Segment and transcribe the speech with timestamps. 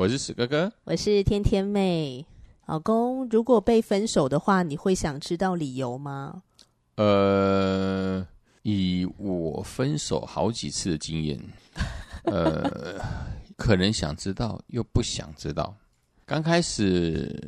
[0.00, 2.24] 我是史哥哥，我是天天妹。
[2.64, 6.42] 老公，如果被分手的话，你会想知道理由吗？
[6.96, 8.26] 呃，
[8.62, 11.38] 以我分手好几次的经验，
[12.24, 12.98] 呃，
[13.58, 15.76] 可能想知道又不想知道。
[16.24, 17.38] 刚开始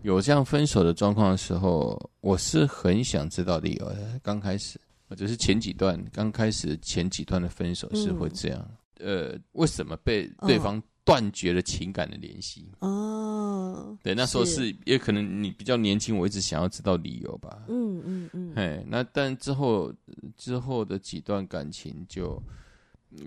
[0.00, 4.18] 有这样分手的状况的时候，我是很想知道理由的。
[4.22, 4.80] 刚开始，
[5.10, 8.66] 或者是前几段，刚开始前几段的分手是会这样。
[9.00, 10.82] 嗯、呃，为什么被对方、哦？
[11.06, 17.62] 断绝了情感的联系哦，对，那时候是也可能你比较年轻，我一直想要知道理由吧。
[17.68, 19.94] 嗯嗯嗯，哎，那但之后
[20.36, 22.42] 之后的几段感情就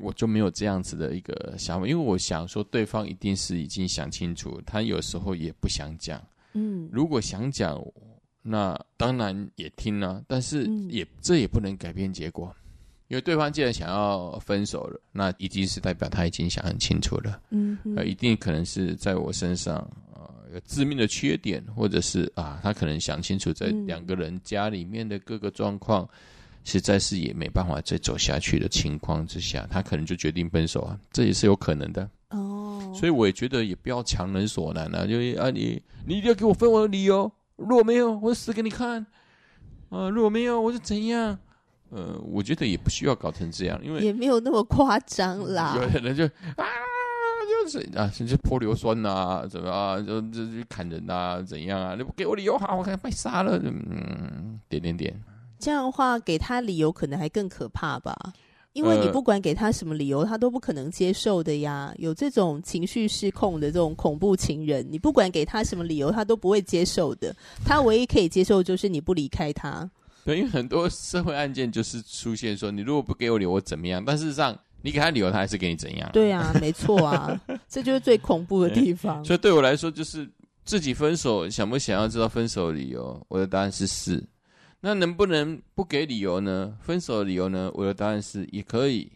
[0.01, 6.21] 我就没有这样子的一个想法，因为我想说对方一定是已经想清楚，他有时候也不想讲。
[6.51, 7.81] 嗯，如果想讲，
[8.41, 12.53] 那当然也听了，但是也这也不能改变结果。
[13.09, 17.41] 因为对方既然想要分手了，那一定是代表他已经想很清楚了。
[17.49, 19.77] 嗯，呃，一定可能是在我身上
[20.13, 26.09] 啊、呃、有致命的缺点，或者是啊，他可能想清楚，在两个人家里面的各个状况，嗯、
[26.65, 32.07] 实在是也没办法再走下去的情况之下，他可能就决定分手啊，这也是有可能的。
[32.29, 39.03] 哦，所以我也觉得也不要强人所难啊，就啊你你一定要给我分我的理由，如果没有，我就死给你看
[39.89, 41.39] 啊，如果没有，我就怎样。
[41.89, 45.75] 呃，我觉得也不需要搞成这样，因为也没有那么夸张啦。
[45.75, 46.65] 有的人就啊，
[47.63, 51.95] 就是啊，甚至泼硫酸啊，怎么啊，就就去砍人啊，怎样啊？
[51.95, 53.59] 你不给我理由，好，我给他被杀了。
[53.63, 55.13] 嗯，点点点。
[55.57, 58.15] 这样的话，给他理由可能还更可怕吧？
[58.73, 61.91] 因为你不管给他什么理由，他都不可能接受的呀。
[61.97, 67.35] 有这种情绪失控的这种恐怖情人，你不管给他什么理由，他都不会接受的。
[67.65, 69.89] 他唯一可以接受就是你不离开他。
[70.29, 74.03] 对，因为很多社会案件就是出现说，你如果不给我理由，我怎么样？
[74.05, 76.07] 但事实上，你给他理由，他还是给你怎样？
[76.13, 79.25] 对啊，没错啊，这就是最恐怖的地方。
[79.25, 80.29] 所以对我来说，就是
[80.63, 83.19] 自己分手，想不想要知道分手的理由？
[83.27, 84.23] 我的答案是是。
[84.81, 86.77] 那能不能不给理由呢？
[86.79, 87.71] 分手的理由呢？
[87.73, 89.11] 我的答案是也可以。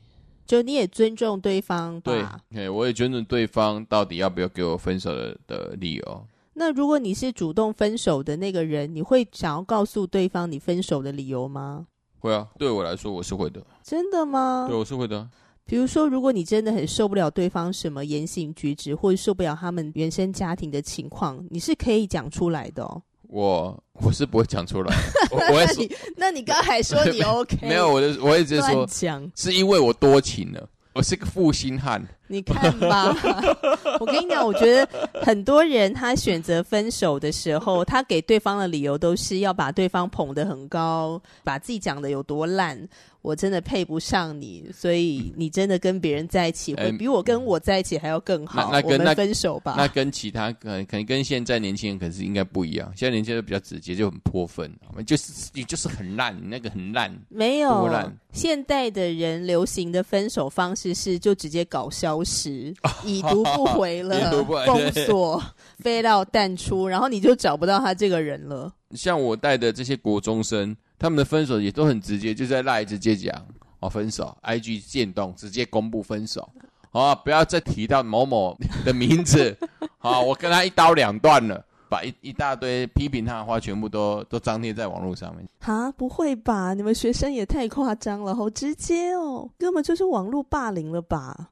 [0.47, 2.41] 就你也尊重对方吧？
[2.51, 6.27] 对，我也尊重对方到底要不要给我分手的的理由。
[6.53, 11.87] 那如果你是主动分手的那个人，你会想要告诉对方你分手的理由吗？
[12.19, 13.61] 会啊，对我来说我是会的。
[13.83, 14.65] 真的吗？
[14.69, 15.27] 对，我是会的。
[15.65, 23.01] 比如说，如果你真的很受不了对方什么言行举止，或者受不了他们原生家庭的情况，你是可以讲出来的哦。
[23.33, 24.95] 我我是不会讲出来。
[25.31, 27.57] 那你那你刚才说你 OK？
[27.61, 28.87] 没有，我就我一直说，
[29.35, 30.69] 是因为我多情了。
[30.93, 33.15] 我是个负心汉，你看吧，
[34.01, 34.87] 我跟你讲，我觉得
[35.21, 42.89] 很多人他选择分手的时候，他给对方的理由都是要把对方捧得很高，把自己讲的有多烂。
[43.21, 48.69] 我真的配不上你，所以你真的跟别人在一起会比我跟我在一起还要更好。
[48.69, 49.75] 那，那跟那分手吧。
[49.77, 52.91] 那，那跟其他可能可能跟现在年轻人可是应该不一样。
[52.97, 54.69] 现在年轻人比较直接，就很泼粪，
[55.07, 57.17] 就是你就是很烂，你那个很烂。
[57.29, 58.13] 没有，烂。
[58.33, 62.73] 现代的人流行的分手方式是就直接搞消失，
[63.05, 65.43] 已读不回了，封锁，
[65.79, 68.71] 飞到淡出，然后你就找不到他这个人了。
[68.91, 70.75] 像我带的这些国中生。
[70.99, 73.35] 他们的分手也都很直接，就在赖直接讲
[73.81, 76.47] 哦，分手，IG 渐动直接公布分手，
[76.91, 79.53] 哦，不要再提到某某的名字，
[79.99, 85.45] 好、哦，我跟他一刀两断了，把一一大堆批评他的话全部都都张贴在网络上面。
[85.59, 86.73] 哈，不会吧？
[86.73, 91.49] 你们学生也太夸张了，好直接哦，根本就是网络霸凌了吧？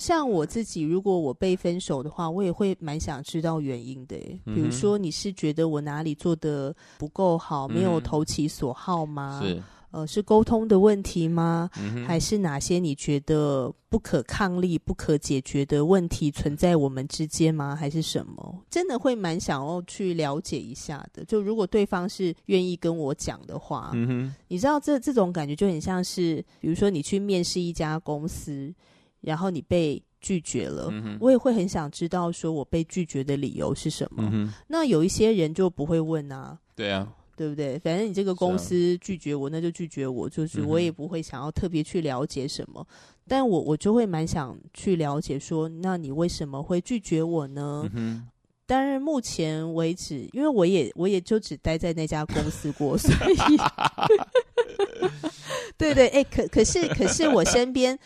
[0.00, 4.16] 像我自己，如果我被分手的话，我也会蛮想知道原因的。
[4.46, 9.42] 比如说，你是觉得我哪里做的不够好，没有投其所好吗？
[9.44, 11.68] 是，呃，是沟通的问题吗？
[12.06, 17.76] 还是哪些你觉得不可抗力、不可解决的问题存在我们之间吗？
[17.76, 18.58] 还是什么？
[18.70, 21.22] 真的会蛮想要去了解一下的。
[21.26, 23.92] 就如果对方是愿意跟我讲的话，
[24.48, 28.72] 你知道这这种感觉就很像是，比如说你去面试一家公司。
[29.20, 34.28] 然后你被拒绝了，嗯、我也会很想知道，说我被拒绝的理由是什么。
[34.32, 37.78] 嗯、那有一些人就不会问啊，对啊，对不对？
[37.78, 42.86] 反正你这个公司拒绝我，那就拒绝我，就是我也不会想要特别去了解什么。
[42.90, 42.94] 嗯、
[43.26, 47.88] 但我我就会蛮想去了解说，那你为什么会拒绝我呢？
[47.94, 48.28] 嗯
[48.66, 53.36] 但是目前为止，因为我也我也就只待在那家公司过，所以
[55.76, 57.98] 对对，哎、欸，可可是可是我身边。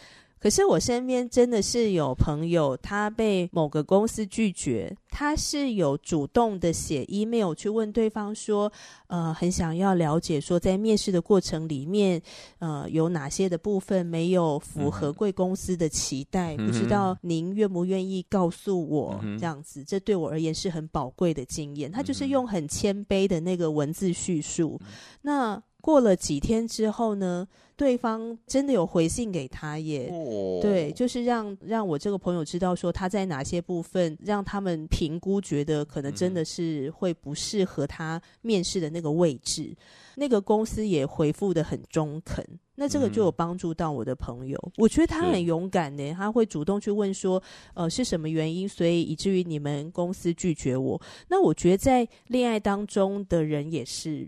[0.44, 8.70] 可是我身边真的是有朋友，他被某个公司拒绝，他是有主动的写 email 去问对方说，
[9.06, 12.20] 呃，很想要了解说，在面试的过程里面，
[12.58, 19.18] 呃，有哪些的部分没有符合贵公司的期待，嗯、不知道您愿不愿意告诉我？
[19.22, 21.90] 嗯、这样子，这对我而言是很宝贵的经验。
[21.90, 24.86] 他就是用很谦卑的那个文字叙述，嗯、
[25.22, 25.62] 那。
[25.84, 27.46] 过了几天之后呢，
[27.76, 30.08] 对方真的有回信给他耶。
[30.10, 39.64] 哦、对，就是让让我这个朋友知道说他在哪些部分让他们评估觉得可能真的是会不适合他面试的那个位置。
[39.64, 39.76] 嗯、
[40.16, 42.42] 那个公司也回复的很中肯，
[42.76, 44.58] 那这个就有帮助到我的朋友。
[44.64, 47.42] 嗯、我觉得他很勇敢呢，他会主动去问说，
[47.74, 50.98] 呃，是什么原因，所以以至于你们公司拒绝我。
[51.28, 54.26] 那我觉得在恋爱当中的人也是。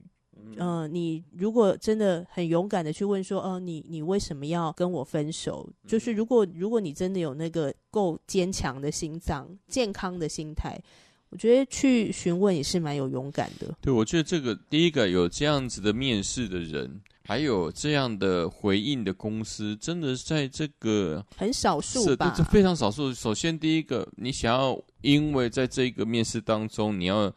[0.57, 5.69] 嗯、呃，你如果真的很勇敢的去问说，哦、呃，你你为什么要跟我分手？
[5.87, 10.81] 就是如果如果你真的有那个够坚强的心脏、健康的心态，
[11.31, 13.75] 我觉得去询问也是蛮有勇敢的。
[13.81, 22.33] 对，我觉得这个第一个有这样子的面试的人，还有这样的回应的公司，真的在这个很少数吧？
[22.37, 23.13] 这非常少数。
[23.13, 27.35] 首先，第一个，你想要因为在这个面试当中，你要。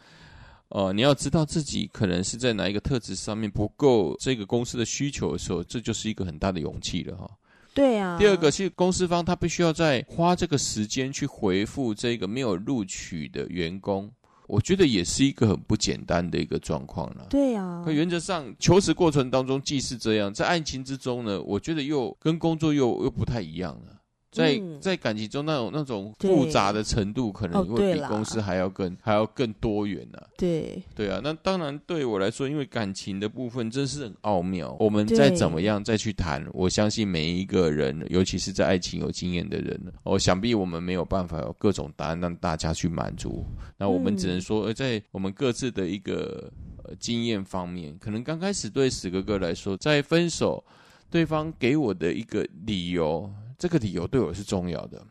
[0.70, 7.30] 哦、呃，你要知道自己可能是在哪一个特质上面不够这个公司的需求的时候，这就是一个很大的勇气了哈。
[7.74, 8.18] 对啊。
[8.20, 14.12] 第二个是公司方他必须要在花这个时间去回复这个没有录取的员工，
[14.48, 17.28] 我觉得也是一个很不简单的一个状况了。
[17.30, 17.82] 对啊。
[17.84, 23.99] 可原则上求职过程当中既是这样，在案情之中呢，我觉得又跟工作又又不太一样了。
[24.32, 30.28] 在在感情中那种那种复杂的程度，可能会比公司还要更、哦、还要更多元呢、啊。
[30.38, 34.76] 对对啊，那当然对我来说，因为感情的部分真是很奥妙。
[34.80, 43.44] 我们再怎么样再去谈，我相信每一个人，尤其是在爱情有经验的人，我想必我们没有办法有各种答案让大家去满足。
[43.78, 46.52] 那我们只能说，在我们各自的一个
[46.84, 50.64] 呃经验方面，可能刚开始对史哥哥来说，在分手，
[51.10, 53.28] 对方给我的一个理由。
[53.60, 55.06] 这个理由对我是重要的，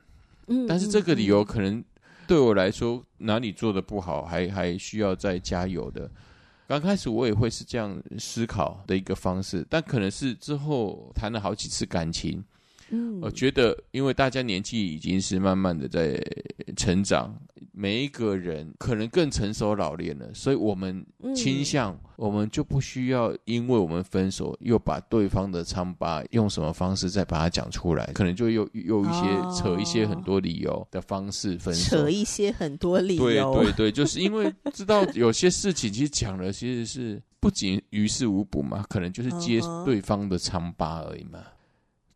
[0.46, 1.84] 嗯，但是这个理由可能
[2.26, 6.10] 对我来说哪里做的不好，还还需要再加油的。
[6.66, 12.42] 刚开始我也会是这样思考的一个方式，但可能是之后谈了好几次感情，
[12.90, 16.18] 嗯，我觉得因为大家年纪已经是慢慢的在
[16.76, 17.38] 成长。
[17.80, 41.38] 每一个人可能更成熟老练了，所以我们倾向，嗯、我们就不需要因为我们分手，又把对方的疮疤用什么方式再把它讲出来，可能就又又一些、哦、扯一些很多理由的方式分手，扯一些很多理由，对对对，就是因为知道有些事情其实讲了，其实是不仅于事无补嘛，可能就是揭对方的疮疤而已嘛。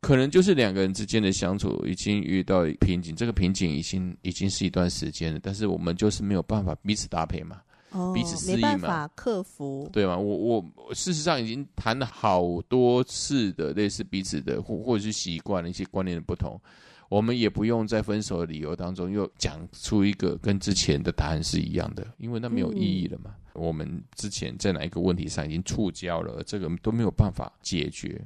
[0.02, 7.62] 可能就是两个人之间的相处已经遇到瓶颈，这个瓶颈已经已经是一段时间了，但是我们就是没有办法彼此搭配嘛，
[7.92, 10.18] 哦、彼此适应嘛，没办法克服，对吗？
[10.18, 16.60] 我我事实上已经谈了好多次的类似彼此的或或者是习惯的一些观念的不同，
[17.08, 23.36] 我们也不用在分手的理由当中又讲出一个跟之前的答案是一样的，因为那没有意义了嘛。
[23.54, 28.20] 嗯、我们之前在哪一个问题上已经触礁了，这个都没有办法解决。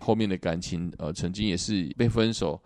[0.00, 2.60] 后面的感情，呃，曾经也是被分手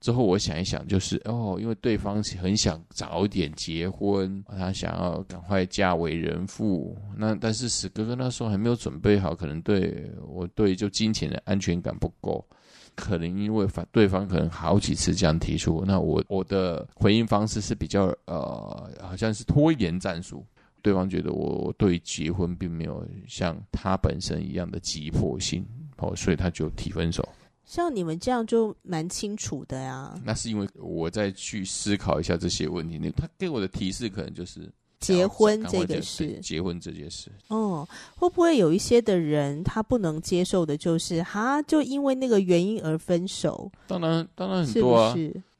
[0.00, 6.96] 之后，我想一想，就是哦，因为对方很想早点结婚，他想要赶快嫁为人妇。
[7.16, 12.46] 那但是史哥哥那时候还没有准备好，可能对我对就金钱的安全感不够，
[12.94, 20.46] 可能因为反对方可能好几次这样提出，那我我的回应方式是比较呃，好像是拖延战术。
[20.80, 25.66] 对方觉得我对结婚并没有像他本身一样的急迫性。
[25.98, 27.26] 哦，所以他就提分手。
[27.64, 30.18] 像你们这样就蛮清楚的呀。
[30.24, 32.98] 那是因为我再去思考一下这些问题。
[32.98, 37.30] 那他给我的提示可能就是结婚这个事，结婚这件事。
[37.48, 37.86] 哦，
[38.16, 43.70] 会不会有一些的人他不能接受的就是哈，就因为那个原因而分手？
[43.86, 45.14] 当然，当然很多啊。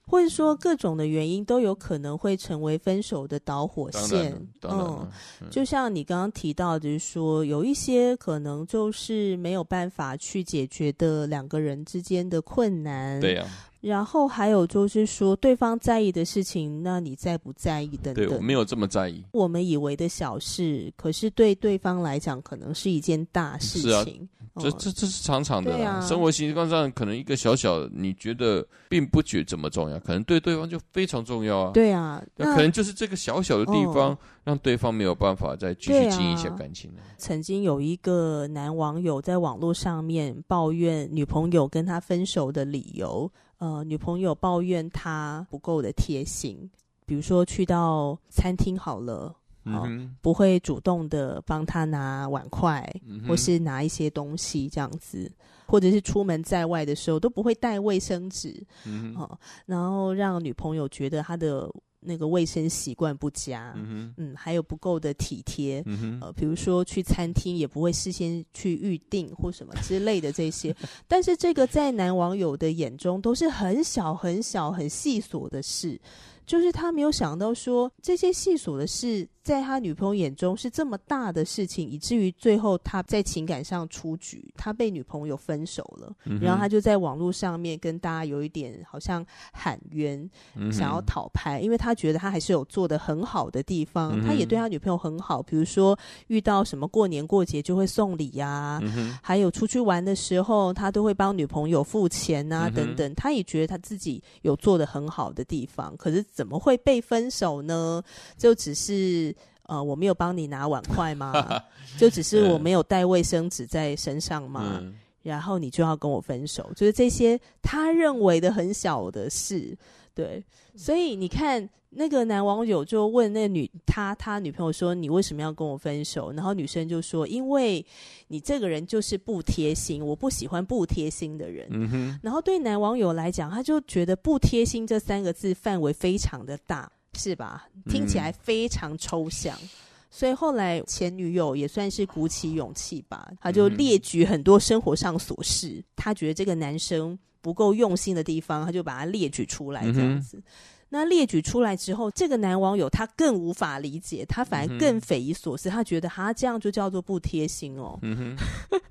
[0.09, 4.35] 或者说各种的原因都有可能会成为分手的导火线。
[4.63, 5.07] 嗯，
[5.51, 13.21] 就像你刚刚提到，就是说有一些可能就是没有办法去解决的两个人之间的困难。
[13.21, 13.47] 对呀。
[13.81, 18.27] 然后还有就是说，对方在意的事情，那你在不在意等等？
[18.27, 19.23] 对，我没有这么在意。
[19.31, 24.29] 我们以为的小事，可是对对方来讲，可能是一件大事情。
[24.59, 31.71] 这这这是常常的，啊，生活习惯上可能一个小小，你觉得并不觉这么重要，可能对对方就非常重要啊。
[31.73, 37.03] 对啊，那可能就是这个小小的地方，让对方没有办法再继续经营一下感情了。
[37.17, 46.71] 曾经有一个男网友在网络上面抱怨女朋友跟他分手的理由，呃，女朋友抱怨他不够的贴心，
[47.07, 49.35] 比如说去到餐厅好了。
[49.75, 49.89] 哦、
[50.21, 55.31] 不会主动的帮他拿碗筷，嗯、或是拿一些东西这样子，
[55.67, 61.71] 或者是出门在外的时候都不会带卫生纸，嗯、哦，然后让女朋友觉得他的
[62.01, 70.75] 那个卫生习惯不佳，嗯，嗯还有不够的体贴，嗯、呃，比如说去餐厅也不会事先去预定或什么之类的这些，
[71.09, 76.01] 但是这个在男网友的眼中都是很小很小很细琐的事。
[76.49, 90.19] 就是他没有想到说这些细琐的事，在他女朋友眼中是这么大的事情，以至于最后他在情感上出局，他被女朋友分手了，嗯、然后他就在网络上面跟大家有一点好像喊冤，
[90.57, 98.81] 嗯、想要讨拍，因为他觉得他还是有做的很好的地方，嗯、他也对他女朋友很好，比如说遇到什么过年过节就会送礼呀、
[99.23, 106.25] 还有出去玩的时候他都会帮女朋友付钱啊、嗯、等等，他也觉得他自己有做的很好的地方，可是。
[106.39, 108.01] 怎么会被分手呢？
[108.37, 111.33] 就只是呃，我没有帮你拿碗筷吗？
[111.99, 114.79] 就只是我没有带卫生纸在身上吗？
[114.81, 116.71] 嗯、然后你就要跟我分手？
[116.77, 119.77] 就是这些他认为的很小的事，
[120.19, 120.43] 对。
[120.75, 127.85] 所以你看，那个男网友就问那个女他他女朋友说：“你为什么要跟我分手？”然后女生就说：“因为
[128.27, 131.69] 你这个人就是不贴心，我不喜欢不贴心的人。
[131.71, 137.69] 嗯哼”然后对男网友来讲，他就觉得“不贴心”这三个字范围非常的大，是吧？
[137.89, 139.57] 听起来非常抽象。
[139.63, 139.69] 嗯、
[140.11, 147.17] 所以后来前女友也算是鼓起勇气吧，他就列举很多生活上琐事，他觉得这个男生。
[147.49, 150.37] 不够用心的地方，他就把它列举出来，这样子。
[150.37, 150.43] 嗯、
[150.91, 157.99] 那列举出来之后，这个男网友他更无法理解，他反而更匪夷所思，嗯、他觉得他这样就叫做不贴心哦。
[158.03, 158.37] 嗯、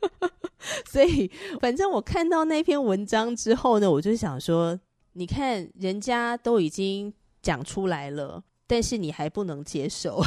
[0.90, 1.30] 所以，
[1.62, 4.80] 反正我看到那篇文章之后呢，我就想说，
[5.14, 10.24] 你看人家都已经讲出来了，但是你还不能接受。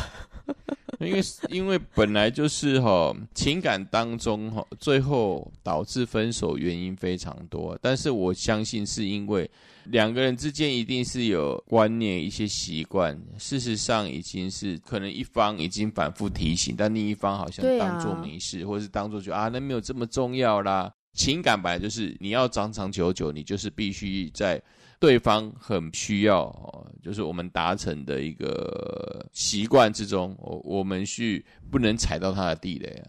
[1.01, 9.51] 因为因为本来就是哈情感当中哈，最后导致分手原因非常多，但是我相信是因为
[9.85, 20.93] 两个人之间一定是有观念、一些习惯，事实上已经是可能一方已经反复提醒，但另一方好像当做没事，或者是当作觉得啊那没有这么重要啦。
[21.13, 24.63] 情感本来就是你要长长久久，你就是必须在。
[24.99, 33.09] 对方很需要哦，就是我们达成的一个习惯之中，我我们去不能踩到他的地雷啊，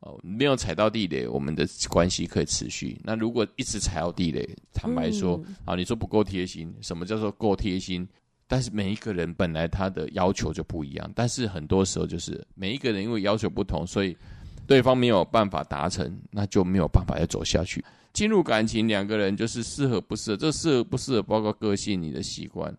[0.00, 3.00] 哦，没有踩到地雷，我们的关系可以持续。
[3.04, 8.04] 那如果一直踩到地雷，坦白说啊，你说不够贴心，什么叫做够贴心？
[8.48, 14.16] 但是每一个人本来他的要求就不一样，但是很多时候就是每一个人因为要求不同，所以
[14.66, 17.84] 对方没有办法达成，那就没有办法要走下去。
[18.12, 22.74] 进入感情，两个人就是适合不适合，这适合不适合包括个性、你的习惯。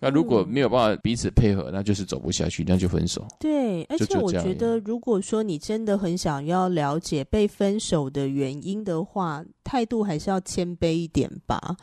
[0.00, 3.24] 那如果没有办法彼此配合，那就是走不下去，那就分手。
[3.38, 11.76] 对，而且我觉得，如果说你真的很想要了解被分手的原因的话，态度还是要谦卑一点吧。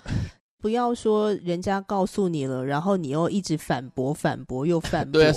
[0.62, 5.22] 不要说人家告诉你了，然后你又一直反驳、反驳又反驳。
[5.22, 5.32] 对，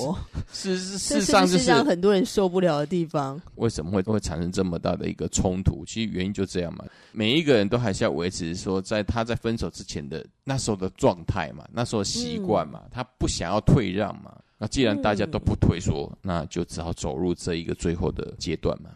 [0.53, 3.41] 是 是，事实上就是让很多人受不了的地方。
[3.55, 5.85] 为什么会会产生这么大的一个冲突？
[5.87, 6.85] 其实原因就这样嘛。
[7.13, 14.37] 每一个人都还是要维持说，在他在分手之前的那时候的状态嘛，那时候习惯嘛，他不想要退让嘛。
[14.59, 18.91] 那既然大家都不退缩，那就只好走入这一个最后的阶段嘛。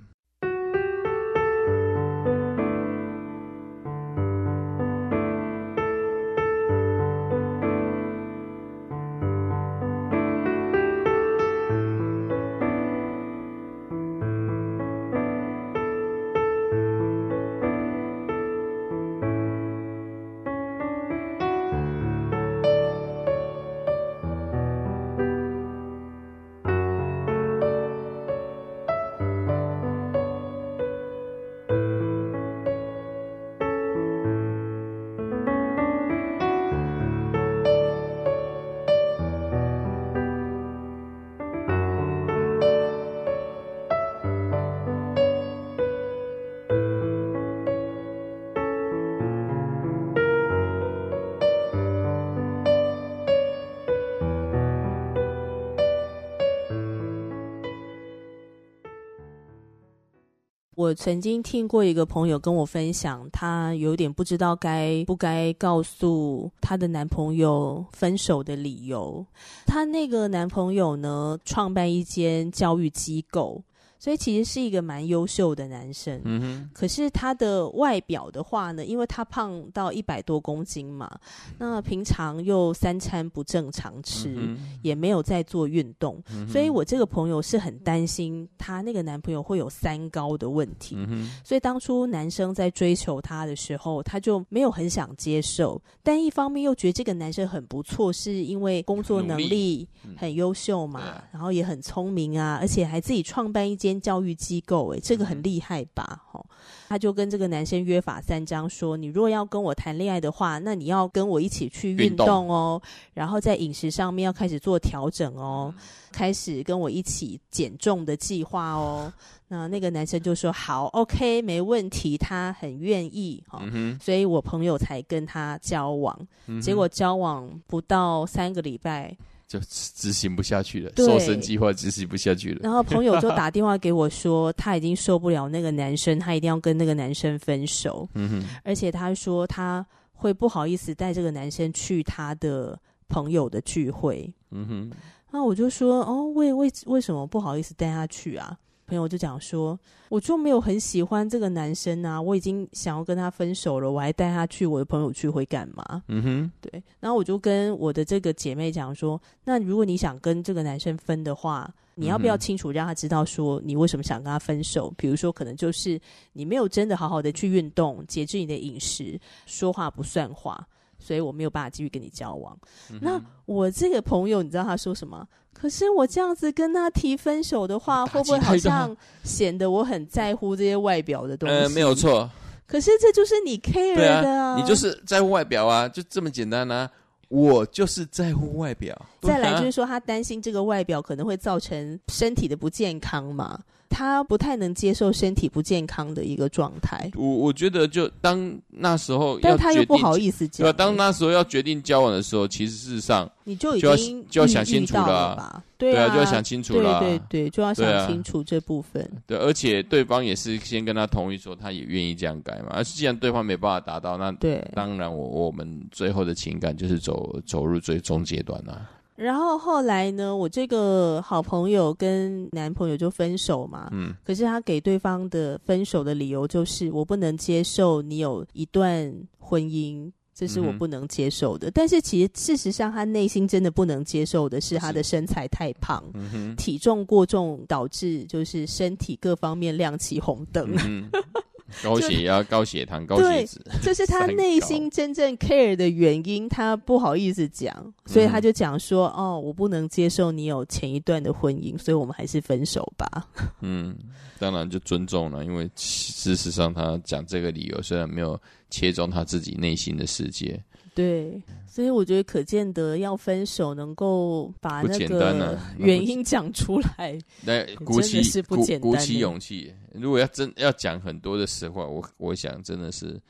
[60.86, 69.26] 我曾经听过一个朋友跟我分享，她有点不知道该不该告诉她的男朋友分手的理由。
[69.66, 73.64] 她那个男朋友呢，创办一间教育机构。
[73.98, 76.70] 所以其实是一个蛮优秀的男生，嗯哼。
[76.72, 81.10] 可是他的外表的话呢，因为他胖到一百多公斤嘛，
[81.58, 84.58] 那平常又三餐不正常吃，嗯。
[84.82, 86.46] 也没有在做运动，嗯。
[86.48, 91.30] 所以我这个朋友是很担心他那个男朋友会有三高的问题，嗯。
[91.42, 101.22] 所以当初男生在追求他的时候，他就没有很想接受，但一方面又觉得这个男生很不错，是因为工作能力很优秀嘛，嗯。
[101.32, 103.85] 然后也很聪明啊，而且还自己创办一间。
[103.86, 106.22] 间教育机构，诶，这个很厉害吧？
[106.30, 106.44] 哈，
[106.88, 112.80] 他就跟这个男生约法三章，说：你如果要跟我谈恋爱的话，那你要跟我一起去运动哦，
[113.14, 115.72] 然后在饮食上面要开始做调整哦，
[116.12, 119.12] 开始跟我一起减重的计划哦。
[119.48, 123.62] 那那个男生就说：好，OK，没问题，他很愿意哈。
[124.00, 126.18] 所以我朋友才跟他交往，
[126.60, 129.16] 结果交往不到三个礼拜。
[129.48, 132.60] 就执行不下去了，瘦身计划执行不下去了。
[132.62, 138.08] 然后朋友就打电话给我说，他已经受不了那个男生，他一定要跟那个男生分手。
[138.14, 142.76] 嗯哼，而且他说他会不好意思带这个男生去他的
[143.08, 144.28] 朋友的聚会。
[144.50, 144.90] 嗯哼，
[145.30, 148.58] 那我就说哦，为为为什么不好意思带他去啊？
[148.86, 149.78] 朋友就讲说，
[150.08, 156.02] 我就没有很喜欢这个男生啊，我已经想要跟他分手了，我还带他去我的朋友聚会干嘛？
[156.08, 156.82] 嗯哼，对。
[157.00, 164.92] 然后我就跟我的这个姐妹讲说，那如果你想跟这个男生分的话，你要不要清楚让他知道说你为什么想跟他分手？
[164.96, 166.00] 比如说，可能就是
[166.32, 170.66] 你没有真的好好的去运动，节制你的饮食，说话不算话，
[171.06, 172.58] 所以我没有办法继续跟你交往。
[172.90, 172.98] 嗯。
[173.00, 175.25] 那我这个朋友，你知道他说什么？
[175.52, 181.54] 可是我这样子跟他提分手的话，会不会好像显得我很在乎这些外表的东西？
[181.54, 182.28] 呃，没有错。
[182.66, 186.90] 可是这就是你 care 的啊，啊，你就是在乎外表啊，就这么简单啊。
[187.28, 188.97] 我就是在乎外表。
[189.23, 193.58] 再来就是说，他担心这个外表可能会造成身体的不健康嘛。
[193.88, 197.10] 他不太能接受身体不健康的一个状态。
[197.14, 200.66] 我我觉得，就当那时候，但他又不好意思讲。
[200.66, 205.62] 对，当那时候要决定交往的时候，其实事实上你就已经就要想清楚了吧？
[205.78, 207.00] 对啊，就要想清楚了。
[207.00, 209.08] 对对对，就要想清楚这部分。
[209.26, 212.68] 对，而且对方也是先跟他同意说，他也愿意这样改嘛。
[212.70, 218.88] 而既然对方没办法达到，那对，当然我我们最后的情感就是走走入最终阶段了。
[219.16, 223.88] 然后后来呢，我这个好朋友跟男朋友就分手嘛。
[223.92, 224.14] 嗯。
[224.24, 231.68] 可是他给对方的分手的理由就是，我不能接受你有一段婚姻，这是我不能接受的。
[231.68, 240.70] 嗯、但是其实事实上，他内心真的不能接受的是他的身材太胖，嗯、体重过重导致就是身体各方面亮起红灯。
[240.84, 241.08] 嗯
[241.82, 246.48] 高血压、高血糖、高血脂，这是他内心真正 care 的原因。
[246.48, 247.74] 他不好意思讲，
[248.06, 253.28] 所以他就讲说：“嗯、哦，我不能接受你有前一段的婚姻，所以我们还是分手吧。”
[253.60, 253.96] 嗯，
[254.38, 258.40] 当然就尊重了，因为事实上他讲这个理由虽然没有
[258.76, 260.62] 切中他自己内心的世界。
[260.95, 269.73] 对，所以我觉得可见得要分手，能够把那个 原因讲出来，那鼓起鼓鼓起勇气。
[269.93, 273.21] 如果要真要讲很多的实话，我我想真的是，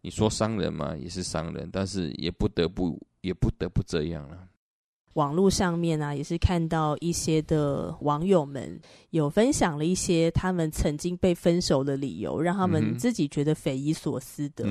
[0.00, 4.38] 你说伤人嘛，也是伤人，但是也不得不也不得不这样了。
[5.14, 14.64] 网络上面啊，也是看到一些的网友们有分享了一些他们曾经被分手的理由，让他们自己觉得匪夷所思的。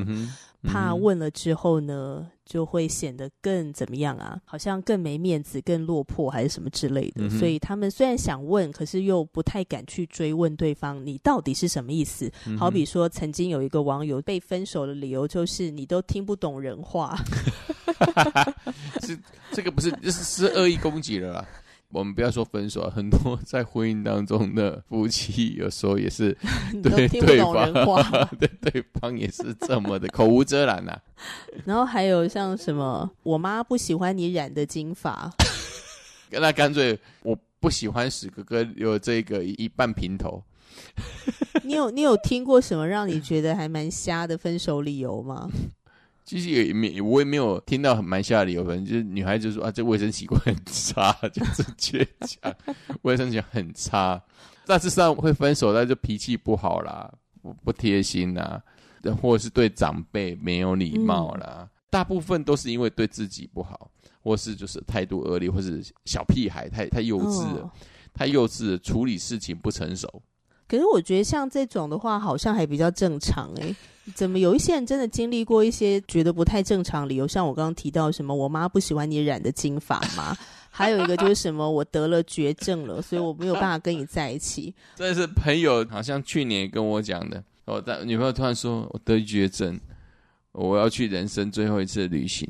[0.64, 4.40] 怕问了之后呢，就会显得更怎么样啊？
[4.46, 7.24] 好像更没面子、更落魄，还是什么之类的。
[7.26, 12.32] 嗯、所以他们虽然想问，可是又不太敢去追问对方，你到底是什么意思？
[12.46, 17.18] 嗯、好比说，曾经有一个网友被分手的理由就是你都听不懂人话，
[19.02, 19.18] 是
[19.52, 21.48] 这个不是，这是是恶意攻击了啦。
[21.92, 26.36] 我们不要说分手，很多在婚姻当中的夫妻，有时候也是
[26.82, 27.72] 对对方，
[28.40, 31.02] 对对方也是这么的口无遮拦呐、啊。
[31.66, 35.32] 然后还有像什么，我妈不喜欢你染的金发，
[36.32, 40.44] 那干脆我不喜欢史哥哥有这个一半平头。
[41.64, 45.50] 你有你有听过什么让你觉得还蛮瞎的分手理由吗？
[46.32, 52.56] 其实也没，我也没有听到很蛮下的理由，可能就是女孩子说啊，这卫生习惯很差，就是倔强
[53.02, 54.24] 卫生习惯很差。
[54.66, 58.64] 大致上会分手，那就脾气不好啦，不不贴心啦，
[59.22, 61.58] 或者是对长辈没有礼貌啦。
[61.64, 63.92] 嗯、大部分都是因为对自己不好，
[64.22, 67.72] 或是就是态度恶劣，或是小屁孩太太幼稚了，哦、
[68.14, 70.24] 太幼稚了，处理事情不成熟。
[70.72, 73.76] 可是我觉得像这种的话，好像还比较正常哎、欸。
[74.16, 77.28] 怎么有一些人真的经历过一些觉得不太正常理由？
[77.28, 80.34] 像我刚刚提到什么，我妈不喜欢你染的金发吗？
[80.72, 84.74] 还有一个就是什么，我得了绝症了，所以我没有办法跟你在一起。
[84.96, 87.44] 这是朋友好像去年跟我讲的。
[87.66, 89.78] 我的女朋友突然说我得绝症，
[90.54, 92.48] 我要去人生最后一次旅行，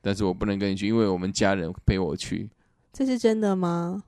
[0.00, 2.48] 但是我不能跟你去，因为我们家人陪我去。
[2.92, 4.04] 这是真的吗？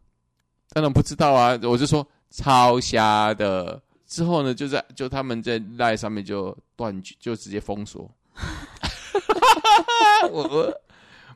[0.70, 3.80] 当然不知道啊，我就说超瞎的。
[4.06, 8.10] 之后呢，就在就他们在赖上面就断，就直接封锁。
[10.30, 10.72] 我。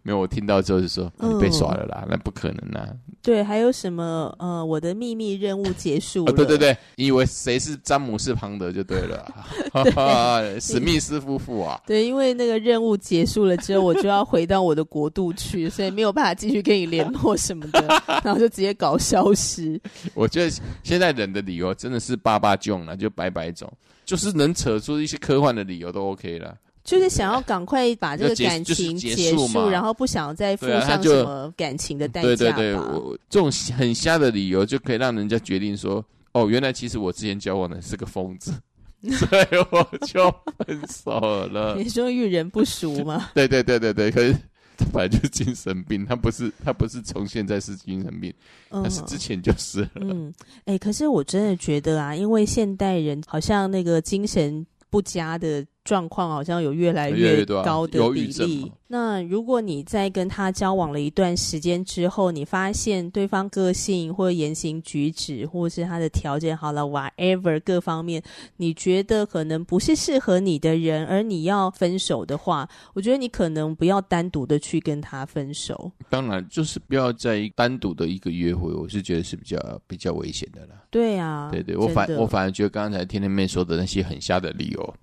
[0.02, 1.10] 没有，我听到之后就说、
[1.40, 2.88] 被耍了啦，那不可能啦。
[3.22, 4.34] 对，还有什么？
[4.38, 6.32] 呃，我的秘密任务结束了。
[6.32, 9.26] 哦、对对对，你以为谁是詹姆斯庞德就对了。
[9.84, 11.78] 对 史密斯夫妇啊。
[11.86, 17.86] 对，因为那个任务结束了之后，我就要回到我的国度去，所以没有办法继续跟你联络什么的，
[18.24, 19.78] 然后就直接搞消失。
[20.14, 20.50] 我觉得
[20.82, 23.70] 现在人的理由真的是八八种了，就百百种，
[24.06, 26.56] 就是能扯出一些科幻的理由都 OK 了。
[26.82, 32.26] 就是想要赶快把这个感情结束，结结束然后不想再付上什么感情的代价。
[32.28, 38.52] 对对对，我这种很瞎的理由就可以让人家决定说，哦，原来其实我之前交往的是个疯子，
[39.12, 41.76] 所以我就分手了。
[41.76, 43.28] 你说遇人不淑吗？
[43.36, 44.32] 对对对对对，可是
[44.78, 48.32] 他本来就是精神病，他不是他不是从现在是精神病，
[48.70, 49.90] 他是之前就是了。
[49.96, 50.32] 嗯，
[50.64, 55.64] 哎、嗯欸，可是我真的觉得啊，因为现代人好像那个精神不佳的。
[55.84, 58.70] 状况好像有越来越高的比例。
[58.92, 68.20] 那如果你在跟他交往了一段时间之后，你发现对方个性或言行举止，或是他的条件好了，whatever 各方面，
[68.56, 75.92] 你觉得可能不是适合你的人，而你要分手的话，我觉得你可能不要单独的去跟他分手。
[76.08, 80.74] 当然，就是不要在单独的一个约会，我是觉得是比较比较危险的啦。
[80.90, 84.94] 对啊，对对，我反我反而觉得刚才天天妹说的那些很瞎的理由。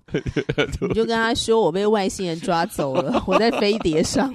[0.80, 4.32] 你就跟他说，我被外星人抓走了， 我在飞碟上。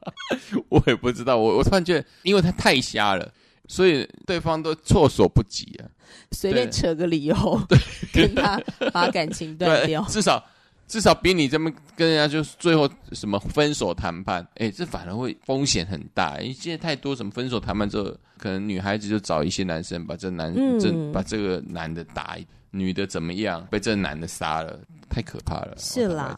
[0.68, 3.30] 我也不知道，我我突然觉得，因为他太瞎了，
[3.68, 5.86] 所以对方都措手不及啊。
[6.32, 7.34] 随便扯个理由，
[7.68, 7.78] 对，
[8.12, 8.60] 跟他
[8.92, 10.02] 把感情断掉。
[10.08, 10.42] 至少
[10.88, 16.40] 至少比你这么跟人家就是最后什么分手谈判，哎，这反而会风险很大。
[16.40, 18.04] 因为现在太多什么分手谈判之后，
[18.38, 22.36] 可能女孩子就找一些男生把这男、嗯、这把这个男的打，
[22.74, 24.78] 女的怎么样被这男的杀了。
[25.08, 26.36] 太可怕了，是啦。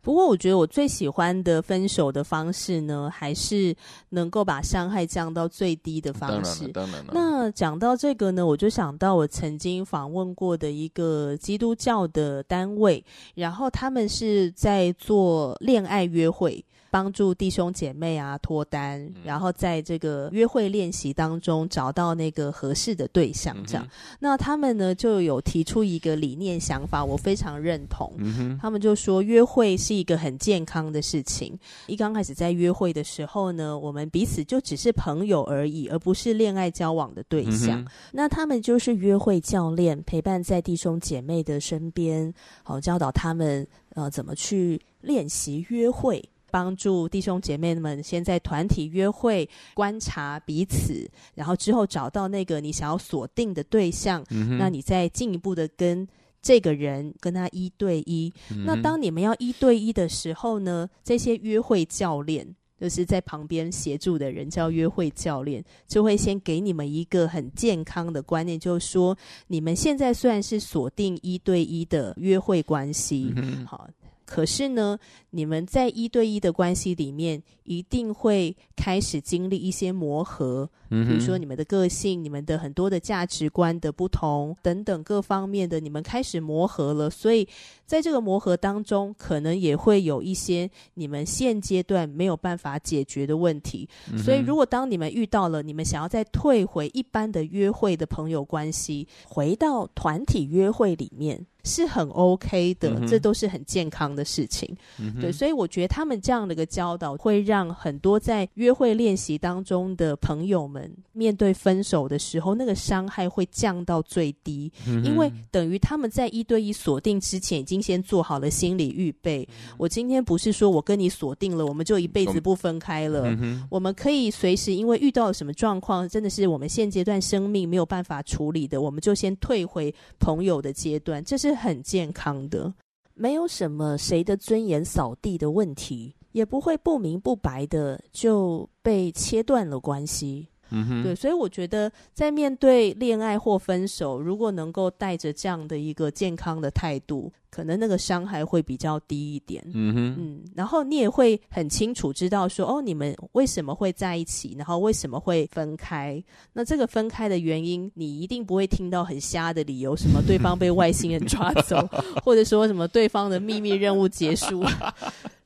[0.00, 3.74] 不过我觉得我最喜欢的分手的方式呢，还是
[4.08, 6.68] 能够把伤害降到最低的方式。
[6.68, 7.12] 当然了，当然了。
[7.12, 16.64] 那讲到这个呢，我就想到我曾经访问过的一个基督教的单位，然后他们是在做恋爱约会。
[16.96, 23.84] 帮助弟兄姐妹啊脱单，然后在这个约会练习当中找到那个合适的对象，这样。
[23.84, 28.10] 嗯、那他们呢就有提出一个理念想法，我非常认同。
[28.16, 31.54] 嗯、他们就说约会是一个很健康的事情。
[31.86, 37.82] 一刚开始在约会的时候呢，我们彼此就只是朋友而已，而不是恋爱交往的对象。
[37.82, 42.32] 嗯、那他们就是约会教练，陪伴在弟兄姐妹的身边，
[42.62, 46.26] 好教导他们呃怎么去练习约会。
[46.56, 56.08] 帮助弟兄姐妹们先在团体约会观察彼此，然后之后找到那个你想要锁定的对象，嗯、那你再进一步的跟
[56.40, 58.32] 这个人跟他一对一。
[58.50, 62.46] 嗯、那当你们要一对一的时候呢，这些约会教练
[62.80, 69.14] 就是在旁边协助的人叫约会教练，就会先给你们一个很健康的观念，就是说
[69.48, 73.86] 你们现在虽然是锁定一对一的约会关系，嗯、好。
[74.26, 74.98] 可是呢，
[75.30, 87.08] 你们在一对一的关系里面，一定会开始经历一些磨合，嗯、比如说你们的个性、你们的很多的价值观的不同等等各方面的，你们开始磨合了。
[87.08, 87.46] 所以
[87.86, 93.88] 在这个磨合当中，可能也会有一些你们现阶段没有办法解决的问题。
[94.12, 101.46] 嗯、所以，如果当你们遇到了，你们想要再退回一般的约会的朋友关系，回到团体约会里面。
[101.66, 119.42] 是很 OK 的，嗯、这都是很健康的事情，嗯、对，所以我觉得他们这样的一个教导，会让很多在约会练习当中的朋友们，面对分手的时候，那个伤害会降到最低，嗯、因为等于他们在一对一锁定之前，已经先做好了心理预备。
[119.50, 131.55] 嗯、我今天不是说我跟你锁定了，我们就一辈子不分开了，嗯、我们可以随时因为遇到了什么状况，真的是我们现阶段生命没有办法处理的，我们就先退回朋友的阶段，这是。
[131.56, 132.72] 很健康的，
[133.14, 140.48] 没有什么谁的尊严扫地的问题，也不会不明不白的就被切断了关系。
[140.70, 149.62] 嗯哼，对，所以我觉得在面对恋爱或分手，如果能够带着这样的一个健康的态度，可能那个伤害会比较低一点。
[149.72, 156.22] 嗯哼，嗯，然后你也会很清楚知道说，哦，你们为什么会在一起，然后为什么会分开？
[156.52, 161.76] 那这个分开的原因，你一定不会听到很瞎的理由，什么对方被外星人抓走，
[162.24, 164.64] 或者说什么对方的秘密任务结束。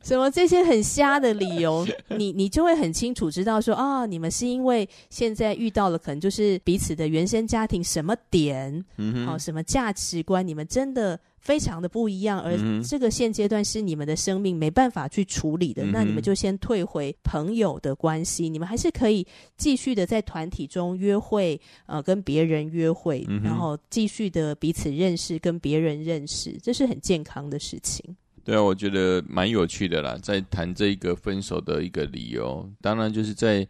[0.02, 19.26] 什么这些很瞎的理由，你你就会很清楚知道说啊，你们是因为现在遇到了可能就是彼此的原生家庭什么点，嗯哼，好，什么价值观，你们真的非常的不一样，而这个现阶段是你们的生命没办法去处理的，嗯、那你们就先退回朋友的关系，你们还是可以
[19.56, 28.04] 继续的在团体中约会，呃，跟别人约会，嗯、然后继续的彼此认识，跟别人认识，这是很健康的事情。
[28.44, 33.66] 对啊，我觉得蛮有趣的啦，在谈这一个分手的一个理由，当然就是在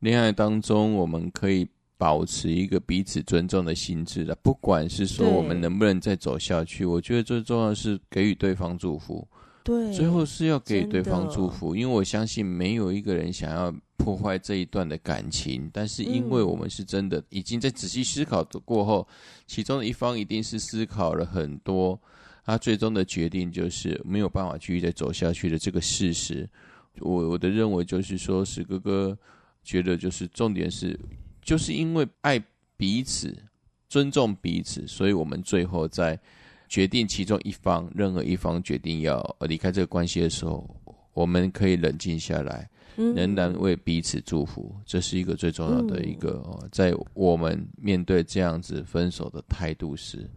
[0.00, 1.66] 恋爱当中，我们可以
[2.00, 9.28] 保持一个彼此尊重的心智的，不管是说我们能不能再走下去，我觉得最重要的是给予对方祝福。
[9.62, 19.06] 对，最后是要给予对方祝福，因为我相信没有一个人想要破坏这一段的感情，但是因为我们是真的已经在仔细思考过后，
[19.46, 22.00] 其中的一方一定是思考了很多。
[22.42, 26.48] 他最终的决定就是没有办法继续再走下去的这个事实。
[26.98, 29.16] 我我的认为就是说，史哥哥
[29.62, 30.98] 觉得就是重点是，
[31.42, 32.42] 就是因为爱
[32.76, 33.36] 彼此、
[33.88, 36.18] 尊重彼此，所以我们最后在
[36.68, 40.68] 决定其中一方、任何一方决定要离开这个关系的时候，
[41.12, 44.74] 我们可以冷静下来，仍然为彼此祝福。
[44.84, 50.28] 这是一个最重要的一个，在我们面对这样子分手的态度时。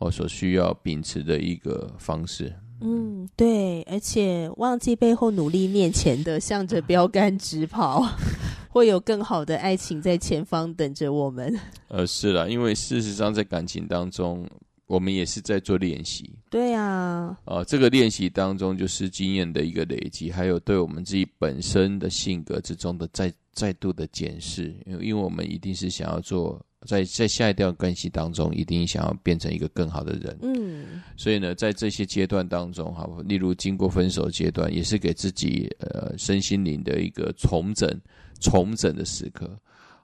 [0.00, 2.54] 我所需要秉持的一个方式。
[2.80, 8.06] 嗯，对，而且忘记背后努力面前的，向着标杆直跑，
[8.78, 11.54] 会有更好的爱情在前方等着我们。
[11.88, 14.48] 呃，是啦，因为事实上在感情当中，
[14.86, 16.30] 我们也是在做练习。
[16.48, 24.74] 对呀、啊，呃，这个练习当中就是经验的一个累积，还有对我们自己本身的性格之中的再再度的检视。
[24.86, 26.58] 因为，因为我们一定是想要做。
[26.86, 30.38] 在在下一段关系当中，一定想要变成一个更好的人。
[30.42, 37.90] 嗯，所以呢，在这些阶段当中，哈，例如经过分手阶段，也是给自己呃身心灵的一个重整、
[38.40, 39.50] 重整的时刻，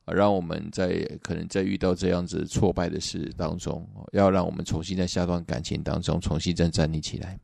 [0.07, 7.38] 让我们在可能在遇到这样子挫败的事当中，要让我们重新在下段感情当中重新再站立起来。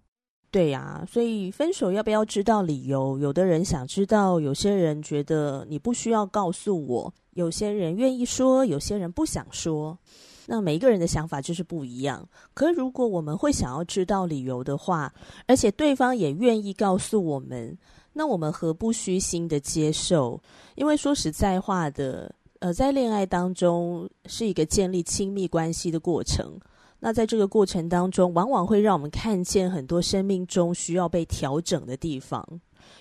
[0.51, 3.17] 对呀，所以分手要不要知道理由？
[3.19, 7.15] 有的人想知道，有些人觉得你不需要告诉我。
[7.35, 9.97] 有些人愿意说，有些人不想说。
[10.47, 12.29] 那每一个人的想法就是不一样。
[12.53, 15.15] 可如果我们会想要知道理由的话，
[15.47, 17.79] 而且对方也愿意告诉我们，
[18.21, 20.39] 那我们何不虚心的接受？
[20.75, 26.61] 因为说实在话的，呃，在恋爱当中是一个建立亲密关系的过程。
[26.99, 32.47] 那在这个过程当中，往往会让我们看见很多生命中需要被调整的地方。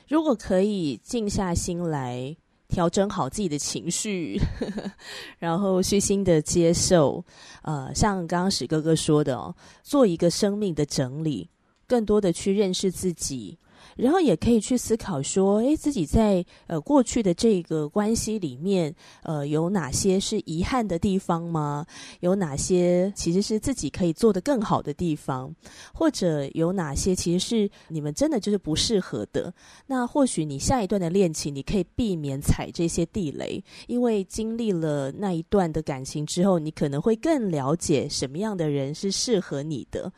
[0.08, 2.34] 如果可以静下心来。
[2.70, 4.92] 调整好自己的情绪，呵呵，
[5.40, 7.26] 然后虚心的接受。
[7.64, 11.50] 呃，像刚刚史哥哥说的哦，做一个生命的整理，
[11.88, 13.58] 更多的去认识自己。
[14.00, 21.86] 然后也可以去思考说，诶，自己在呃过去的这个关系里面，呃，有哪些是遗憾的地方吗？
[22.22, 25.54] 有哪些其实是自己可以做得更好的地方？
[25.94, 29.54] 或者有哪些其实是你们真的就是不适合的？
[29.88, 40.12] 那或许你下一段的恋情，你可以避免踩这些地雷，因为经历了那一段的感情之后，你可能会更了解什么样的人是适合你的。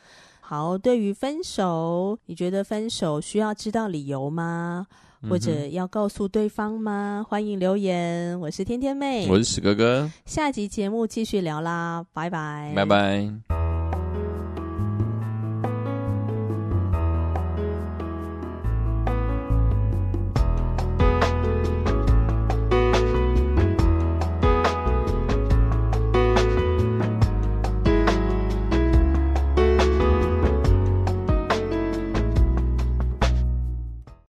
[0.52, 4.86] 好，对于分手，你觉得分手需要知道理由吗？
[5.26, 7.24] 或者要告诉对方吗？
[7.26, 8.38] 欢迎留言。
[8.38, 10.10] 我是天天妹，我是史哥哥。
[10.26, 13.71] 下集节目继续聊啦，拜拜，拜拜。